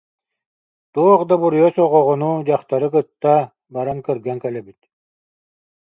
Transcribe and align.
Туох 0.93 1.21
да 1.29 1.35
буруйа 1.41 1.69
суох 1.75 1.93
оҕону, 1.99 2.31
дьахтары 2.47 2.87
кытта 2.93 3.35
баран 3.73 3.99
кырган 4.05 4.37
кэлэбит 4.43 4.79